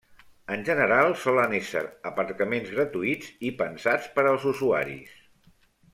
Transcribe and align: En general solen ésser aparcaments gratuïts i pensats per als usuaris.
En 0.53 0.61
general 0.69 1.11
solen 1.23 1.53
ésser 1.57 1.83
aparcaments 2.11 2.73
gratuïts 2.77 3.31
i 3.51 3.55
pensats 3.61 4.11
per 4.17 4.29
als 4.33 4.49
usuaris. 4.53 5.17